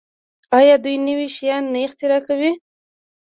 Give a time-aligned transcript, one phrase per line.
[0.59, 2.51] آیا دوی نوي شیان نه اختراع کوي؟